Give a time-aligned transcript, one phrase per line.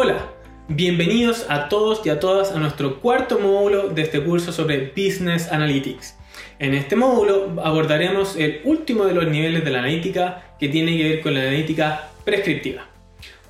[0.00, 0.28] Hola,
[0.68, 5.50] bienvenidos a todos y a todas a nuestro cuarto módulo de este curso sobre Business
[5.50, 6.16] Analytics.
[6.60, 11.02] En este módulo abordaremos el último de los niveles de la analítica que tiene que
[11.02, 12.86] ver con la analítica prescriptiva.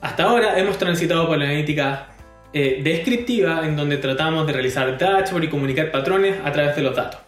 [0.01, 2.07] Hasta ahora hemos transitado por la analítica
[2.55, 6.97] eh, descriptiva en donde tratamos de realizar dashboard y comunicar patrones a través de los
[6.97, 7.21] datos.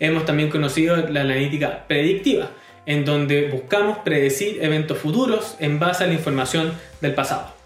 [0.00, 2.48] Hemos también conocido la analítica predictiva
[2.86, 7.61] en donde buscamos predecir eventos futuros en base a la información del pasado.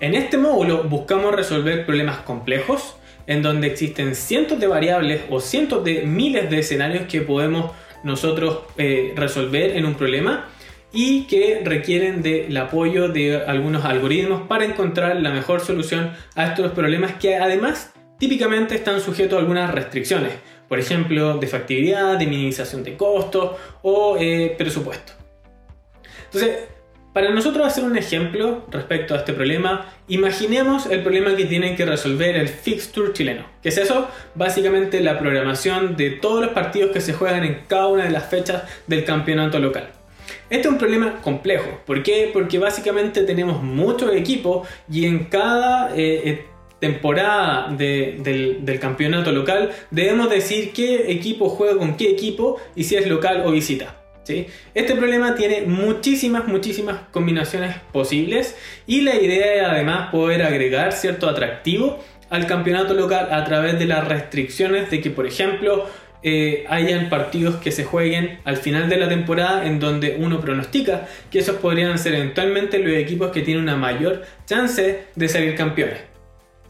[0.00, 5.82] En este módulo buscamos resolver problemas complejos en donde existen cientos de variables o cientos
[5.82, 7.72] de miles de escenarios que podemos
[8.04, 10.48] nosotros eh, resolver en un problema
[10.92, 16.70] y que requieren del apoyo de algunos algoritmos para encontrar la mejor solución a estos
[16.72, 20.32] problemas que además típicamente están sujetos a algunas restricciones,
[20.68, 25.12] por ejemplo, de factibilidad, de minimización de costos o eh, presupuesto.
[26.26, 26.77] Entonces,
[27.18, 31.84] para nosotros hacer un ejemplo respecto a este problema, imaginemos el problema que tiene que
[31.84, 33.44] resolver el fixture chileno.
[33.60, 34.06] ¿Qué es eso?
[34.36, 38.28] Básicamente la programación de todos los partidos que se juegan en cada una de las
[38.30, 39.88] fechas del campeonato local.
[40.48, 41.80] Este es un problema complejo.
[41.84, 42.30] ¿Por qué?
[42.32, 46.44] Porque básicamente tenemos muchos equipos y en cada eh,
[46.78, 52.94] temporada del, del, campeonato local debemos decir qué equipo juega con qué equipo y si
[52.94, 53.97] es local o visita.
[54.74, 61.28] Este problema tiene muchísimas, muchísimas combinaciones posibles y la idea es además poder agregar cierto
[61.28, 65.86] atractivo al campeonato local a través de las restricciones de que, por ejemplo,
[66.22, 71.06] eh, hayan partidos que se jueguen al final de la temporada en donde uno pronostica
[71.30, 75.98] que esos podrían ser eventualmente los equipos que tienen una mayor chance de salir campeones.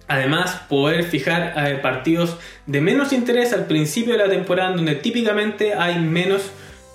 [0.06, 5.74] Además, poder fijar eh, partidos de menos interés al principio de la temporada donde típicamente
[5.74, 6.50] hay menos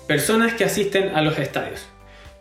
[0.06, 1.86] personas que asisten a los estadios.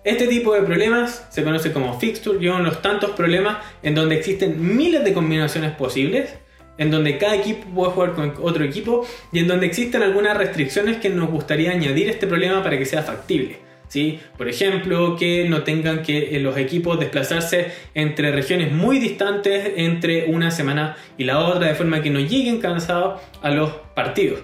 [0.03, 4.75] Este tipo de problemas se conoce como fixture y los tantos problemas en donde existen
[4.75, 6.36] miles de combinaciones posibles,
[6.77, 10.98] en donde cada equipo puede jugar con otro equipo y en donde existen algunas restricciones
[10.98, 13.60] que nos gustaría añadir este problema para que sea factible.
[13.87, 14.20] ¿sí?
[14.37, 20.26] Por ejemplo, que no tengan que eh, los equipos desplazarse entre regiones muy distantes entre
[20.26, 24.42] una semana y la otra, de forma que no lleguen cansados a los partidos.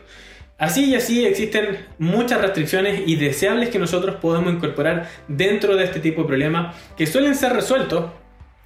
[0.60, 6.02] Así y así existen muchas restricciones y deseables que nosotros podemos incorporar dentro de este
[6.02, 8.12] tipo de problemas que suelen ser resueltos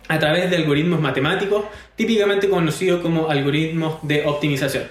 [0.08, 1.66] a través de algoritmos matemáticos,
[1.96, 4.86] típicamente conocidos como algoritmos de optimización.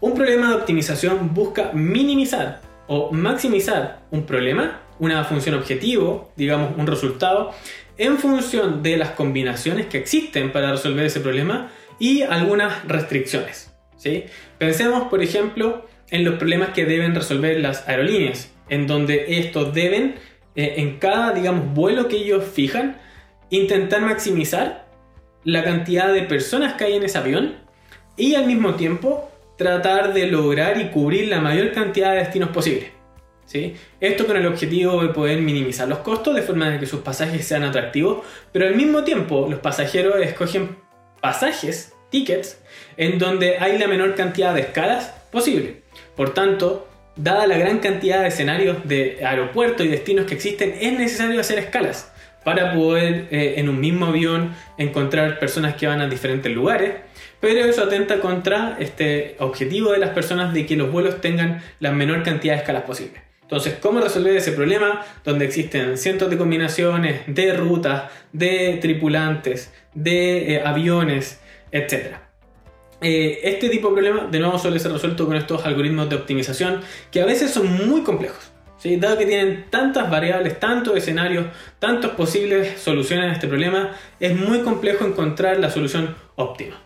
[0.00, 6.86] Un problema de optimización busca minimizar o maximizar un problema, una función objetivo, digamos un
[6.86, 7.52] resultado,
[7.98, 13.70] en función de las combinaciones que existen para resolver ese problema y algunas restricciones.
[13.98, 14.24] ¿sí?
[14.58, 20.16] Pensemos, por ejemplo, en los problemas que deben resolver las aerolíneas, en donde estos deben,
[20.54, 22.98] eh, en cada, digamos, vuelo que ellos fijan,
[23.48, 24.86] intentar maximizar
[25.42, 27.56] la cantidad de personas que hay en ese avión
[28.16, 32.90] y al mismo tiempo tratar de lograr y cubrir la mayor cantidad de destinos posible.
[33.46, 33.74] ¿sí?
[33.98, 37.64] Esto con el objetivo de poder minimizar los costos de forma que sus pasajes sean
[37.64, 38.18] atractivos,
[38.52, 40.76] pero al mismo tiempo los pasajeros escogen
[41.22, 42.60] pasajes, tickets,
[42.98, 45.81] en donde hay la menor cantidad de escalas posible.
[46.16, 50.92] Por tanto, dada la gran cantidad de escenarios de aeropuertos y destinos que existen, es
[50.98, 52.12] necesario hacer escalas
[52.44, 56.94] para poder eh, en un mismo avión encontrar personas que van a diferentes lugares,
[57.40, 61.92] pero eso atenta contra este objetivo de las personas de que los vuelos tengan la
[61.92, 63.20] menor cantidad de escalas posible.
[63.42, 70.54] Entonces, ¿cómo resolver ese problema donde existen cientos de combinaciones de rutas, de tripulantes, de
[70.54, 71.38] eh, aviones,
[71.70, 72.21] etcétera?
[73.02, 76.80] Eh, este tipo de problema de nuevo suele ser resuelto con estos algoritmos de optimización
[77.10, 78.52] que a veces son muy complejos.
[78.84, 81.46] Dado que tienen tantas variables, tantos escenarios,
[81.78, 86.82] tantas posibles soluciones a este problema, es muy complejo encontrar la solución óptima.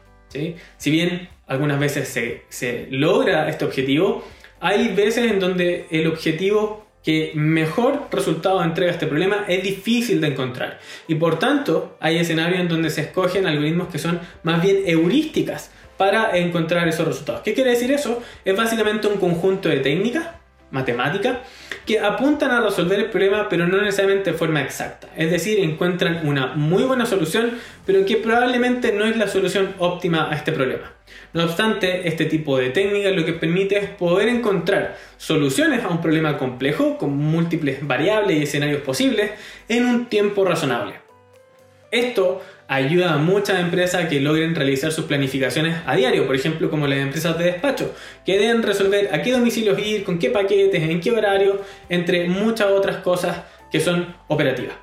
[0.77, 4.22] Si bien algunas veces se, se logra este objetivo,
[4.60, 10.26] hay veces en donde el objetivo que mejor resultado entrega este problema es difícil de
[10.26, 10.80] encontrar.
[11.06, 15.70] Y por tanto, hay escenarios en donde se escogen algoritmos que son más bien heurísticas
[15.97, 17.42] para encontrar esos resultados.
[17.42, 18.20] ¿Qué quiere decir eso?
[18.44, 20.30] Es básicamente un conjunto de técnicas
[20.71, 21.39] matemáticas
[21.84, 25.09] que apuntan a resolver el problema pero no necesariamente de forma exacta.
[25.16, 27.53] Es decir, encuentran una muy buena solución
[27.84, 30.92] pero que probablemente no es la solución óptima a este problema.
[31.33, 36.01] No obstante, este tipo de técnicas lo que permite es poder encontrar soluciones a un
[36.01, 39.33] problema complejo con múltiples variables y escenarios posibles
[39.69, 41.05] en un tiempo razonable.
[41.97, 46.87] Esto ayuda a muchas empresas que logren realizar sus planificaciones a diario, por ejemplo como
[46.87, 47.95] las empresas de despacho,
[48.27, 52.69] que deben resolver a qué domicilios ir, con qué paquetes, en qué horario, entre muchas
[52.71, 54.77] otras cosas que son operativas.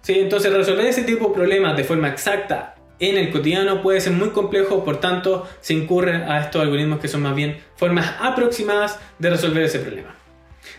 [0.00, 0.18] ¿Sí?
[0.18, 4.30] Entonces resolver ese tipo de problemas de forma exacta en el cotidiano puede ser muy
[4.30, 9.30] complejo, por tanto se incurre a estos algoritmos que son más bien formas aproximadas de
[9.30, 10.15] resolver ese problema.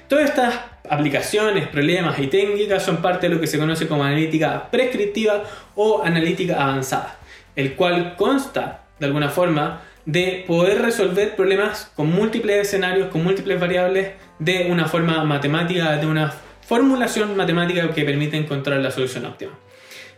[0.08, 0.56] Todas estas
[0.90, 5.44] aplicaciones, problemas y técnicas son parte de lo que se conoce como analítica prescriptiva
[5.76, 7.20] o analítica avanzada,
[7.56, 13.60] el cual consta de alguna forma de poder resolver problemas con múltiples escenarios, con múltiples
[13.60, 16.34] variables, de una forma matemática, de una
[16.66, 19.54] formulación matemática que permite encontrar la solución óptima.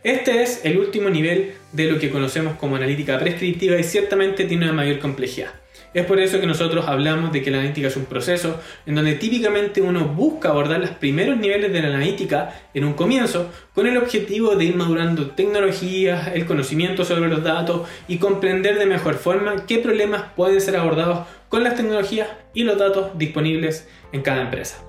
[0.04, 4.66] Este es el último nivel de lo que conocemos como analítica prescriptiva y ciertamente tiene
[4.66, 5.50] una mayor complejidad.
[5.94, 9.16] Es por eso que nosotros hablamos de que la analítica es un proceso en donde
[9.16, 13.98] típicamente uno busca abordar los primeros niveles de la analítica en un comienzo con el
[13.98, 19.66] objetivo de ir madurando tecnologías, el conocimiento sobre los datos y comprender de mejor forma
[19.66, 24.89] qué problemas pueden ser abordados con las tecnologías y los datos disponibles en cada empresa.